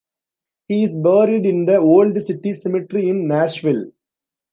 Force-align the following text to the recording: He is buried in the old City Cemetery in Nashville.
He 0.67 0.83
is 0.83 0.95
buried 0.95 1.45
in 1.45 1.65
the 1.67 1.75
old 1.77 2.19
City 2.23 2.53
Cemetery 2.55 3.07
in 3.09 3.27
Nashville. 3.27 3.91